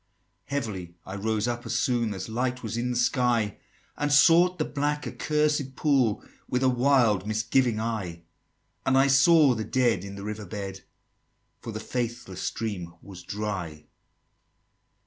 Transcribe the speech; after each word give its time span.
XXVIII. 0.01 0.45
"Heavily 0.45 0.95
I 1.05 1.15
rose 1.15 1.47
up, 1.47 1.63
as 1.63 1.77
soon 1.77 2.15
As 2.15 2.27
light 2.27 2.63
was 2.63 2.75
in 2.75 2.89
the 2.89 2.95
sky, 2.97 3.59
And 3.95 4.11
sought 4.11 4.57
the 4.57 4.65
black 4.65 5.05
accursed 5.05 5.75
pool 5.75 6.23
With 6.49 6.63
a 6.63 6.69
wild 6.69 7.27
misgiving 7.27 7.79
eye; 7.79 8.23
And 8.83 8.97
I 8.97 9.05
saw 9.05 9.53
the 9.53 9.63
Dead 9.63 10.03
in 10.03 10.15
the 10.15 10.23
river 10.23 10.47
bed, 10.47 10.81
For 11.59 11.71
the 11.71 11.79
faithless 11.79 12.41
stream 12.41 12.95
was 13.03 13.21
dry." 13.21 13.85